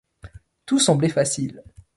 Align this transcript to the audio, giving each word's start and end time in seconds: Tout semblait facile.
Tout 0.65 0.79
semblait 0.79 1.09
facile. 1.09 1.61